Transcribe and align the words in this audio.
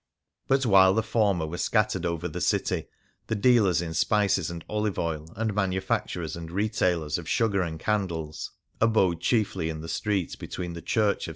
But 0.47 0.65
while 0.65 0.95
the 0.95 1.03
former 1.03 1.45
were 1.45 1.59
scattered 1.59 2.07
over 2.07 2.27
the 2.27 2.41
city, 2.41 2.85
the 3.27 3.35
dealers 3.35 3.83
in 3.83 3.93
spices 3.93 4.49
and 4.49 4.65
olive 4.67 4.97
oil, 4.97 5.31
and 5.35 5.53
manu 5.53 5.79
facturers 5.79 6.35
and 6.35 6.49
retailers 6.49 7.19
of 7.19 7.29
sugar 7.29 7.61
and 7.61 7.79
candles, 7.79 8.49
abode 8.81 9.21
chiefly 9.21 9.69
in 9.69 9.81
the 9.81 9.87
street 9.87 10.39
between 10.39 10.73
the 10.73 10.81
Church 10.81 11.27
of 11.27 11.29
S. 11.29 11.29